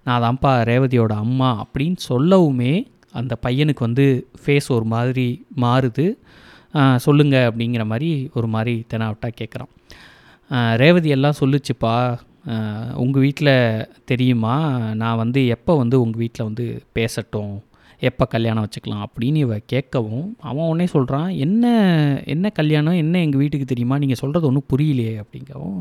நான் 0.08 0.24
தான்ப்பா 0.26 0.52
ரேவதியோட 0.72 1.14
அம்மா 1.26 1.50
அப்படின்னு 1.64 2.00
சொல்லவுமே 2.12 2.74
அந்த 3.20 3.34
பையனுக்கு 3.46 3.84
வந்து 3.88 4.06
ஃபேஸ் 4.42 4.68
ஒரு 4.76 4.86
மாதிரி 4.94 5.28
மாறுது. 5.64 6.06
சொல்லுங்கள் 6.74 7.04
சொல்லுங்க 7.06 7.38
அப்படிங்கிற 7.50 7.84
மாதிரி 7.92 8.10
ஒரு 8.38 8.48
மாதிரி 8.56 8.74
தெனாவட்டா 8.92 9.30
கேட்குறான் 9.40 9.72
ரேவதி 10.82 11.10
எல்லாம் 11.16 11.40
சொல்லுச்சுப்பா. 11.40 11.94
உங்கள் 13.04 13.24
வீட்டில் 13.26 13.56
தெரியுமா? 14.12 14.56
நான் 15.02 15.22
வந்து 15.22 15.42
எப்போ 15.56 15.74
வந்து 15.82 15.98
உங்கள் 16.04 16.22
வீட்டில் 16.24 16.48
வந்து 16.50 16.66
பேசட்டும்? 16.98 17.56
எப்போ 18.08 18.26
கல்யாணம் 18.26 18.66
வச்சுக்கலாம் 18.66 19.06
அப்படின்னு 19.06 19.40
இவ 19.46 19.56
கேட்கவும் 19.72 20.28
அவன் 20.40 20.68
உடனே 20.72 20.86
சொல்கிறான் 20.88 21.30
என்ன 21.46 21.66
என்ன 22.26 22.50
கல்யாணம்? 22.50 22.94
என்ன 22.94 23.20
எங்கள் 23.20 23.42
வீட்டுக்கு 23.42 23.66
தெரியுமா? 23.66 23.98
நீங்கள் 23.98 24.20
சொல்கிறது 24.22 24.48
ஒன்றும் 24.48 24.70
புரியலையே 24.74 25.16
அப்படிங்கவும் 25.24 25.80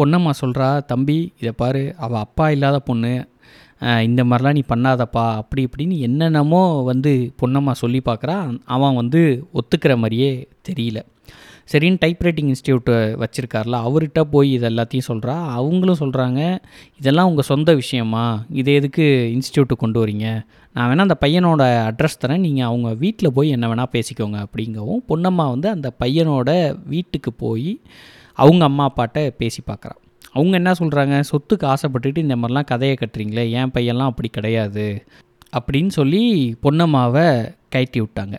பொண்ணம்மா 0.00 0.32
சொல்கிறா 0.40 0.68
தம்பி 0.92 1.18
இதை 1.40 1.52
பாரு 1.62 1.94
அவள் 1.96 2.24
அப்பா 2.26 2.50
இல்லாத 2.50 2.80
பொண்ணு. 2.88 3.12
இந்த 4.08 4.24
மாதிரிலாம் 4.24 4.58
நீ 4.58 4.64
பண்ணாதப்பா. 4.74 5.24
அப்படி 5.40 5.62
இப்படின்னு 5.68 5.96
என்னென்னமோ 6.08 6.82
வந்து 6.90 7.12
பொண்ணம்மா 7.42 7.72
சொல்லி 7.82 8.02
பார்க்குறா. 8.04 8.36
அவன் 8.64 8.98
வந்து 9.00 9.22
ஒத்துக்கிற 9.60 9.94
மாதிரியே 9.96 10.48
தெரியல. 10.68 11.00
சரின்னு 11.72 12.00
டைப்ரைட்டிங் 12.04 12.50
இன்ஸ்டியூட் 12.52 12.88
வச்சுருக்கார்ல 13.22 13.76
அவர்கிட்ட 13.88 14.20
போய் 14.20 14.52
இது 14.52 14.68
எல்லாத்தையும் 14.68 15.06
சொல்கிறா 15.08 15.34
அவங்களும் 15.58 16.00
சொல்கிறாங்க 16.00 16.40
இதெல்லாம் 17.00 17.28
உங்கள் 17.28 17.48
சொந்த 17.50 17.74
விஷயமா? 17.74 18.24
இது 18.50 18.74
எதுக்கு 18.74 19.04
இன்ஸ்டியூட்டு 19.36 19.76
கொண்டு 19.76 20.06
வரீங்க? 20.06 20.26
நான் 20.72 20.88
வேணால் 20.90 21.06
அந்த 21.08 21.16
பையனோட 21.20 21.62
அட்ரஸ் 21.88 22.20
தரேன். 22.22 22.44
நீங்கள் 22.46 22.64
அவங்க 22.64 22.94
வீட்டில் 22.94 23.32
போய் 23.32 23.48
என்ன 23.48 23.74
வேணால் 23.74 23.92
பேசிக்கோங்க 23.92 24.38
அப்படிங்கவும் 24.46 25.02
பொன்னம்மா 25.08 25.46
வந்து 25.54 25.68
அந்த 25.68 25.90
பையனோட 26.04 26.50
வீட்டுக்கு 26.86 27.32
போய் 27.32 27.80
அவங்க 28.34 28.64
அம்மா 28.64 28.84
அப்பாட்ட 28.90 29.28
பேசி 29.30 29.62
பார்க்குறான் 29.66 30.00
அவங்க 30.32 30.54
என்ன 30.56 30.72
சொல்கிறாங்க 30.72 31.22
சொத்துக்கு 31.30 31.66
ஆசைப்பட்டுட்டு 31.74 32.18
இந்த 32.18 32.36
மாதிரிலாம் 32.36 32.64
கதையை 32.64 32.96
கட்டுறீங்களே 33.00 33.50
என் 33.50 33.74
பையன்லாம் 33.74 34.12
அப்படி 34.12 34.28
கிடையாது 34.28 35.04
அப்படின்னு 35.58 35.88
சொல்லி 35.88 36.22
பொன்னம்மாவை 36.62 37.26
கயட்டி 37.74 38.00
விட்டாங்க. 38.00 38.36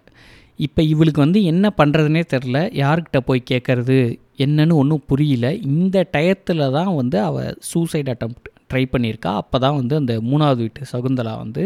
இப்போ 0.66 0.82
இவளுக்கு 0.94 1.20
வந்து 1.26 1.40
என்ன 1.52 1.66
பண்ணுறதுனே 1.80 2.22
தெரில. 2.34 2.58
யார்கிட்ட 2.82 3.20
போய் 3.30 3.50
கேட்குறது 3.52 3.98
என்னன்னு 4.46 4.76
ஒன்றும் 4.82 5.06
புரியல. 5.12 5.48
இந்த 5.72 5.98
டயத்தில் 6.16 6.64
தான் 6.78 6.92
வந்து 7.00 7.18
அவள் 7.30 7.56
சூசைட் 7.70 8.12
அட்டம் 8.14 8.36
ட்ரை 8.72 8.84
பண்ணியிருக்கா. 8.94 9.32
அப்போ 9.42 9.58
தான் 9.66 9.78
வந்து 9.80 9.96
அந்த 10.02 10.14
மூணாவது 10.30 10.62
வீட்டு 10.66 10.92
சகுந்தலா 10.94 11.34
வந்து 11.44 11.64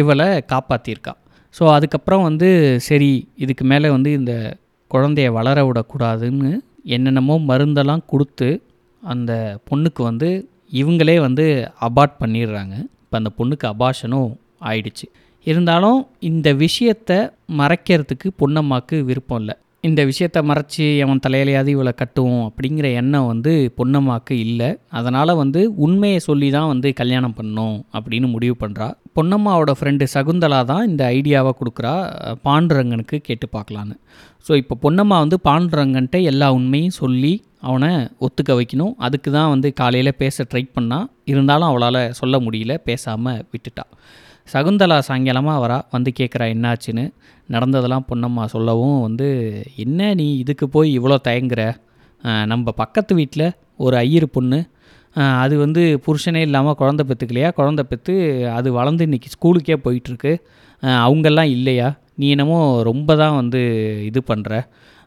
இவளை 0.00 0.28
காப்பாற்றியிருக்கா 0.52 1.14
ஸோ 1.54 1.64
அதுக்கப்புறம் 1.76 2.24
வந்து 2.28 2.48
சரி 2.86 3.10
இதுக்கு 3.44 3.64
மேலே 3.72 3.88
வந்து 3.96 4.10
இந்த 4.20 4.32
குழந்தைய 4.90 5.28
வளர 5.36 5.58
விடக்கூடாதுன்னு 5.66 6.50
என்னென்னமோ 6.96 7.34
மருந்தெல்லாம் 7.50 8.02
கொடுத்து 8.12 8.48
அந்த 9.02 9.32
பொண்ணுக்கு 9.68 10.02
வந்து 10.10 10.28
இவங்களே 10.80 11.16
வந்து 11.26 11.44
அபார்ட் 11.88 12.14
பண்ணிடுறாங்க. 12.22 12.74
இப்போ 13.04 13.16
அந்த 13.20 13.30
பொண்ணுக்கு 13.38 13.66
அபாஷனும் 13.72 14.30
ஆயிடுச்சு. 14.70 15.06
இருந்தாலும் 15.50 16.00
இந்த 16.30 16.48
விஷயத்தை 16.64 17.18
மறைக்கிறதுக்கு 17.60 18.28
பொன்னம்மாவுக்கு 18.40 18.98
விருப்பம் 19.10 19.40
இல்லை. 19.42 19.54
இந்த 19.88 20.00
விஷயத்த 20.10 20.38
மறைச்சி 20.50 20.84
அவன் 21.04 21.22
தலையிலையாவது 21.24 21.70
இவளை 21.74 21.92
கட்டுவோம் 21.98 22.44
அப்படிங்கிற 22.48 22.86
எண்ணம் 23.00 23.26
வந்து 23.30 23.52
பொன்னம்மாக்கு 23.78 24.34
இல்லை. 24.44 24.68
அதனால் 24.98 25.32
வந்து 25.40 25.60
உண்மையை 25.86 26.20
சொல்லி 26.28 26.48
தான் 26.56 26.70
வந்து 26.72 26.90
கல்யாணம் 27.00 27.36
பண்ணும் 27.40 27.76
அப்படின்னு 27.96 28.28
முடிவு 28.36 28.56
பண்ணுறா 28.62 28.88
பொன்னம்மாவோட 29.18 29.72
ஃப்ரெண்டு 29.78 30.04
சகுந்தலா 30.14 30.60
தான் 30.70 30.86
இந்த 30.90 31.02
ஐடியாவை 31.16 31.52
கொடுக்குறா. 31.60 31.92
பாண்டுரங்கனுக்கு 32.46 33.18
கேட்டு 33.28 33.46
பார்க்கலான்னு. 33.56 33.96
ஸோ 34.46 34.54
இப்போ 34.62 34.74
பொன்னம்மா 34.84 35.18
வந்து 35.24 35.38
பாண்டுரங்கன்ட்ட 35.48 36.18
எல்லா 36.30 36.48
உண்மையும் 36.58 36.98
சொல்லி 37.02 37.34
அவனை 37.68 37.92
ஒத்துக்க 38.26 38.52
வைக்கணும். 38.60 38.94
அதுக்கு 39.06 39.28
தான் 39.38 39.52
வந்து 39.54 39.68
காலையில் 39.80 40.18
பேச 40.22 40.46
ட்ரை 40.50 40.64
பண்ணா. 40.76 40.98
இருந்தாலும் 41.32 41.70
அவளால் 41.70 42.02
சொல்ல 42.20 42.38
முடியல 42.46 42.74
பேசாமல் 42.88 43.42
விட்டுட்டா. 43.52 43.86
சகுந்தலா 44.48 44.96
சாயங்காலமாக 45.06 45.62
வரா 45.64 45.76
வந்து 45.94 46.10
கேட்குறா 46.18 46.46
என்னாச்சுன்னு? 46.54 47.04
நடந்ததெல்லாம் 47.48 48.06
பொன்னம்மா 48.10 48.44
சொல்லவும் 48.54 48.98
வந்து 49.06 49.28
என்ன 49.84 50.08
நீ 50.20 50.26
இதுக்கு 50.42 50.66
போய் 50.74 50.90
இவ்வளோ 50.98 51.16
தயங்குற? 51.28 51.62
நம்ம 52.52 52.72
பக்கத்து 52.82 53.12
வீட்டில் 53.20 53.46
ஒரு 53.84 53.94
ஐயர் 54.04 54.26
பொண்ணு 54.36 54.58
அது 55.42 55.54
வந்து 55.64 55.82
புருஷனே 56.04 56.40
இல்லாமல் 56.48 56.78
குழந்த 56.80 57.02
பெற்றுக்கலையா 57.08 57.50
குழந்த 57.58 57.82
பெற்று 57.90 58.14
அது 58.58 58.68
வளர்ந்து 58.78 59.06
இன்றைக்கி 59.08 59.28
ஸ்கூலுக்கே 59.34 59.76
போயிட்டுருக்கு. 59.84 60.32
அவங்கெல்லாம் 61.04 61.50
இல்லையா? 61.56 61.88
நீ 62.20 62.26
என்னமோ 62.34 62.58
ரொம்ப 62.90 63.10
தான் 63.22 63.36
வந்து 63.40 63.60
இது 64.08 64.20
பண்ணுற 64.30 64.54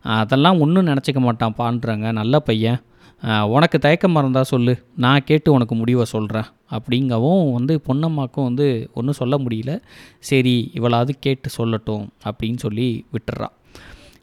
அதெல்லாம் 0.06 0.60
ஒன்றும் 0.64 0.90
நினச்சிக்க 0.92 1.20
மாட்டான் 1.26 1.58
பாண்டுறாங்க 1.60 2.08
நல்ல 2.20 2.40
பையன். 2.50 2.80
உனக்கு 3.24 3.80
தயக்கம் 3.80 4.16
இருந்தால் 4.16 4.50
சொல்லு. 4.52 4.74
நான் 4.96 5.24
கேட்டு 5.24 5.54
உனக்கு 5.54 5.76
முடிவை 5.76 6.06
சொல்கிறேன் 6.06 6.50
அப்படிங்கவும் 6.72 7.52
வந்து 7.52 7.74
பொன்னம்மாக்கும் 7.88 8.48
வந்து 8.50 8.68
ஒன்றும் 8.94 9.18
சொல்ல 9.22 9.38
முடியல. 9.38 9.74
சரி 10.20 10.72
இவளாவது 10.74 11.14
கேட்டு 11.20 11.50
சொல்லட்டும் 11.58 12.06
அப்படின்னு 12.26 12.58
சொல்லி 12.58 13.06
விட்டுறான். 13.14 13.56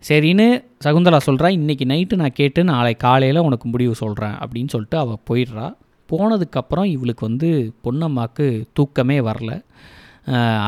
சரின்னு 0.08 0.46
சகுந்தலா 0.84 1.20
சொல்கிறா 1.26 1.48
இன்றைக்கி 1.58 1.84
நைட்டு 1.92 2.14
நான் 2.14 2.38
கேட்டு 2.40 2.64
நாளை 2.64 2.94
காலையில் 2.94 3.44
உனக்கு 3.48 3.68
முடிவு 3.68 3.94
சொல்கிறேன் 3.94 4.36
அப்படின்னு 4.44 4.72
சொல்லிட்டு 4.74 4.98
அவள் 4.98 5.24
போயிடுறா. 5.30 5.68
போனதுக்கப்புறம் 6.10 6.84
இவளுக்கு 6.84 7.26
வந்து 7.26 7.50
பொன்னம்மாக்கு 7.84 8.46
தூக்கமே 8.72 9.20
வரல. 9.20 9.52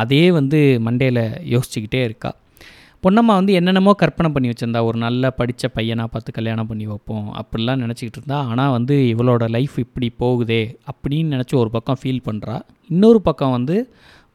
அதே 0.03 0.31
வந்து 0.31 0.81
மண்டேல 0.85 1.21
யோசிச்சுக்கிட்டே 1.53 2.03
இருக்கா. 2.05 2.33
பொன்னம்மா 3.07 3.35
வந்து 3.41 3.53
என்னென்னமோ 3.53 3.93
கற்பனை 3.93 4.33
பண்ணி 4.33 4.49
வச்சுருந்தா. 4.49 4.85
ஒரு 4.85 4.99
நல்ல 4.99 5.31
படித்த 5.31 5.69
பையனாக 5.69 6.09
பார்த்து 6.09 6.33
கல்யாணம் 6.33 6.67
பண்ணி 6.67 6.87
வைப்போம். 6.87 7.27
அப்படிலாம் 7.41 7.83
நினச்சிக்கிட்டு 7.83 8.19
இருந்தா. 8.21 8.39
ஆனால் 8.45 8.71
வந்து 8.71 8.95
இவளோட 8.95 9.49
லைஃப் 9.49 9.79
இப்படி 9.79 10.13
போகுதே 10.19 10.63
அப்படின்னு 10.91 11.31
நினச்சி 11.35 11.55
ஒரு 11.55 11.71
பக்கம் 11.71 11.97
ஃபீல் 12.03 12.25
பண்ணுறா 12.31 12.61
இன்னொரு 12.89 13.21
பக்கம் 13.21 13.51
வந்து 13.51 13.77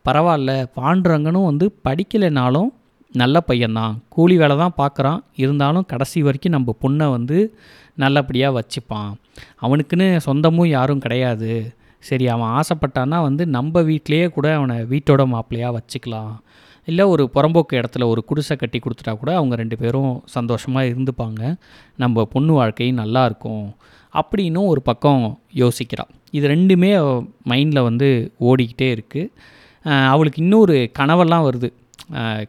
பரவாயில்ல 0.06 0.52
பாண்டுரங்கனும் 0.76 1.50
வந்து 1.50 1.66
படிக்கலைனாலும் 1.88 2.70
நல்ல 3.14 3.44
பையன்தான். 3.48 3.94
கூலி 4.10 4.38
வேலை 4.38 4.56
தான் 4.58 4.78
பார்க்குறான். 4.78 5.20
இருந்தாலும் 5.36 5.86
கடைசி 5.86 6.22
வரைக்கும் 6.22 6.52
நம்ம 6.52 6.76
பொண்ணை 6.82 7.10
வந்து 7.12 7.56
நல்லபடியாக 7.96 8.60
வச்சுப்பான். 8.60 9.12
அவனுக்குன்னு 9.62 10.18
சொந்தமும் 10.18 10.68
யாரும் 10.68 11.00
கிடையாது. 11.00 11.74
சரி 12.00 12.28
அவன் 12.28 12.54
ஆசைப்பட்டான்னா 12.60 13.22
வந்து 13.22 13.46
நம்ம 13.48 13.82
வீட்டிலையே 13.82 14.30
கூட 14.30 14.56
அவனை 14.56 14.78
வீட்டோட 14.94 15.24
மாப்பிள்ளையாக 15.34 15.78
வச்சுக்கலாம். 15.80 16.34
இல்லை 16.86 17.06
ஒரு 17.06 17.30
புறம்போக்கு 17.34 17.74
இடத்துல 17.74 18.06
ஒரு 18.06 18.26
குடிசை 18.26 18.58
கட்டி 18.58 18.80
கொடுத்துட்டா 18.80 19.18
கூட 19.18 19.36
அவங்க 19.36 19.56
ரெண்டு 19.56 19.78
பேரும் 19.78 20.22
சந்தோஷமாக 20.26 20.86
இருந்துப்பாங்க. 20.86 21.56
நம்ம 21.96 22.26
பொண்ணு 22.26 22.54
வாழ்க்கை 22.54 22.92
நல்லா 22.92 23.26
இருக்கும் 23.26 23.76
அப்படின்னும் 24.14 24.66
ஒரு 24.66 24.82
பக்கம் 24.82 25.40
யோசிக்கிறாள் 25.56 26.10
இது 26.32 26.48
ரெண்டுமே 26.48 27.26
மைண்டில் 27.46 27.84
வந்து 27.84 28.32
ஓடிக்கிட்டே 28.40 28.98
இருக்குது 28.98 29.32
அவளுக்கு 30.08 30.42
இன்னொரு 30.42 30.92
கனவெல்லாம் 31.00 31.50
வருது. 31.50 31.80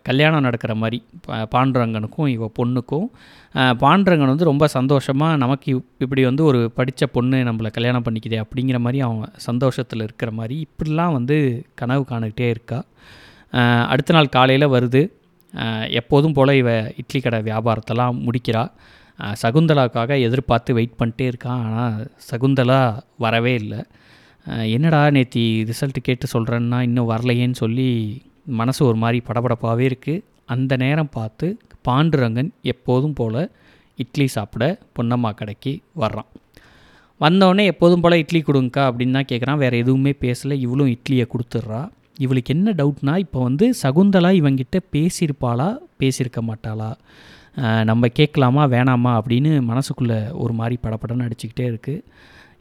கல்யாணம் 0.02 0.40
நடக்கிற 0.40 0.74
மாதிரி 0.74 1.04
பா- 1.28 1.46
பாண்டுரங்கனுக்கும் 1.54 2.28
இவ 2.28 2.50
பொண்ணுக்கும். 2.58 3.08
அஹ் 3.54 3.74
பாண்டுரங்கன் 3.74 4.26
வந்து 4.26 4.44
ரொம்ப 4.44 4.66
சந்தோஷமாக 4.66 5.36
நமக்கு 5.36 5.84
இப்படி 5.98 6.24
வந்து 6.24 6.44
ஒரு 6.44 6.70
படித்த 6.70 7.06
பொண்ணு 7.06 7.36
நம்மளை 7.36 7.70
கல்யாணம் 7.70 8.02
பண்ணிக்கிதே 8.02 8.42
அப்படிங்கிற 8.42 8.78
மாதிரி 8.78 9.00
அவன் 9.00 9.30
சந்தோஷத்தில் 9.36 10.02
இருக்கிற 10.02 10.30
மாதிரி 10.30 10.66
இப்படிலாம் 10.66 11.12
வந்து 11.12 11.66
கனவு 11.74 12.04
காணுக்கிட்டே 12.08 12.48
இருக்கா. 12.48 12.84
அடுத்த 13.92 14.14
நாள் 14.16 14.34
காலையில் 14.36 14.72
வருது. 14.74 15.02
எப்போதும் 16.00 16.34
போல் 16.36 16.58
இவ 16.62 16.70
இட்லி 17.00 17.20
கடை 17.20 17.38
வியாபாரத்தெல்லாம் 17.48 18.20
முடிக்கிறா. 18.26 18.62
சகுந்தலாவுக்காக 19.42 20.16
எதிர்பார்த்து 20.26 20.76
வெயிட் 20.78 20.98
பண்ணிட்டே 21.00 21.26
இருக்கான் 21.32 21.62
ஆனால் 21.66 21.96
சகுந்தலா 22.30 22.80
வரவே 23.24 23.52
இல்லை. 23.62 23.80
என்னடா 24.76 25.00
நேத்தி 25.16 25.42
ரிசல்ட் 25.70 26.06
கேட்டு 26.06 26.26
சொல்கிறேன்னா 26.34 26.78
இன்னும் 26.88 27.10
வரலையேன்னு 27.10 27.58
சொல்லி 27.64 27.88
மனசு 28.60 28.80
ஒரு 28.90 28.98
மாதிரி 29.02 29.18
படபடப்பாகவே 29.28 29.84
இருக்குது 29.90 30.24
அந்த 30.54 30.72
நேரம் 30.84 31.14
பார்த்து 31.18 31.46
பாண்டுரங்கன் 31.88 32.50
எப்போதும் 32.72 33.16
போல் 33.18 33.42
இட்லி 33.98 34.26
சாப்பிட 34.36 34.64
பொன்னம்மா 34.96 35.30
கடைக்கு 35.40 35.72
வர்றான். 36.02 36.28
வந்தோடனே 37.20 37.64
எப்போதும் 37.72 38.02
போல் 38.04 38.20
இட்லி 38.22 38.40
கொடுங்கக்கா 38.46 38.84
அப்படின்னு 38.90 39.16
தான் 39.18 39.28
கேட்குறான் 39.32 39.60
வேறு 39.62 39.82
எதுவுமே 39.82 40.12
பேசலை. 40.24 40.56
இவளும் 40.66 40.92
இட்லியை 40.96 41.26
கொடுத்துட்றா. 41.34 41.82
இவளுக்கு 42.16 42.54
என்ன 42.54 42.70
டவுட்னா 42.70 43.16
இப்போ 43.16 43.42
வந்து 43.42 43.74
சகுந்தலா 43.82 44.30
இவங்கிட்ட 44.30 44.80
பேசியிருப்பாளா 44.92 45.68
பேசியிருக்க 46.00 46.40
மாட்டாளா? 46.42 46.90
நம்ம 47.84 48.06
கேட்கலாமா 48.06 48.66
வேணாமா 48.66 49.20
அப்படின்னு 49.20 49.60
மனசுக்குள்ளே 49.62 50.32
ஒரு 50.32 50.52
மாதிரி 50.52 50.78
படபடன்னு 50.82 51.24
அடிச்சுக்கிட்டே 51.24 51.64
இருக்குது 51.72 52.02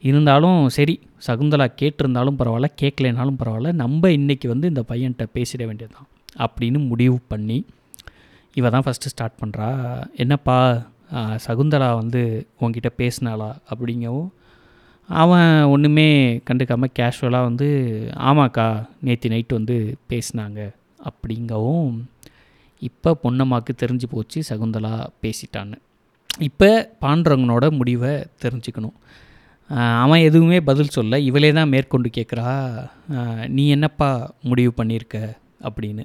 இருந்தாலும் 0.00 0.68
சரி 0.68 1.00
சகுந்தலா 1.26 1.66
கேட்டிருந்தாலும் 1.82 2.38
பரவாயில்ல 2.38 2.68
கேட்கலைனாலும் 2.82 3.38
பரவாயில்ல 3.38 3.72
நம்ம 3.72 4.08
இன்றைக்கி 4.08 4.46
வந்து 4.46 4.68
இந்த 4.68 4.82
பையன்கிட்ட 4.88 5.26
பேசிட 5.34 5.66
வேண்டியதுதான் 5.66 6.08
அப்படின்னு 6.38 6.88
முடிவு 6.88 7.18
பண்ணி 7.28 7.64
இவ 8.56 8.70
தான் 8.70 8.82
ஃபஸ்ட்டு 8.82 9.08
ஸ்டார்ட் 9.08 9.40
பண்ணுறா 9.42 9.68
என்னப்பா 10.16 10.56
சகுந்தலா 11.36 11.94
வந்து 11.94 12.22
உன்கிட்ட 12.60 12.88
பேசினாளா 12.98 13.54
அப்படிங்கவும் 13.70 14.30
அவன் 15.08 15.50
ஒன்றுமே 15.74 16.08
கண்டுக்காமல் 16.48 16.94
கேஷுவலாக 16.98 17.48
வந்து 17.48 17.68
ஆமாக்கா 18.30 18.66
நேற்று 19.06 19.32
நைட்டு 19.32 19.58
வந்து 19.58 19.76
பேசினாங்க. 20.10 20.60
அப்படிங்கவும் 21.08 21.94
இப்போ 22.88 23.10
பொன்னம்மாக்கு 23.24 23.72
தெரிஞ்சு 23.82 24.06
போச்சு 24.14 24.38
சகுந்தலா 24.48 24.94
பேசிட்டான்னு. 25.22 25.76
இப்போ 26.48 26.70
பாண்டுரங்கனோட 27.02 27.64
முடிவை 27.78 28.12
தெரிஞ்சுக்கணும். 28.44 28.96
அவன் 30.04 30.24
எதுவுமே 30.28 30.58
பதில் 30.68 30.94
சொல்ல 30.96 31.18
இவளே 31.28 31.50
தான் 31.58 31.72
மேற்கொண்டு 31.74 32.08
கேட்குறா 32.16 32.48
நீ 33.56 33.64
என்னப்பா 33.76 34.10
முடிவு 34.50 34.72
பண்ணியிருக்க 34.80 35.18
அப்படின்னு. 35.66 36.04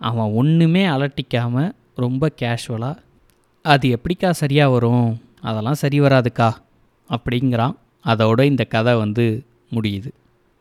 அவன் 0.00 0.34
ஒன்றுமே 0.40 0.82
அலட்டிக்காமல் 0.94 1.74
ரொம்ப 2.04 2.30
கேஷுவலாக 2.40 3.02
அது 3.64 3.88
எப்படிக்கா 3.96 4.30
சரியாக 4.42 4.74
வரும்? 4.74 5.08
அதெல்லாம் 5.48 5.80
சரி 5.82 5.98
வராதுக்கா 6.04 6.50
அப்படிங்கிறான். 7.10 7.74
அதோட 8.06 8.42
இந்த 8.42 8.64
கதை 8.64 8.94
வந்து 8.94 9.44
முடியுது. 9.74 10.10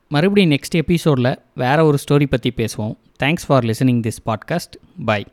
மறுபடியும் 0.09 0.51
நெக்ஸ்ட் 0.51 0.75
எபிசோடில் 0.75 1.39
வேறு 1.55 1.85
ஒரு 1.85 1.97
ஸ்டோரி 2.07 2.25
பற்றி 2.25 2.53
பேசுவோம். 2.55 2.95
Thanks 3.23 3.45
for 3.47 3.63
listening 3.63 4.01
this 4.07 4.23
podcast 4.25 5.03
bye 5.05 5.27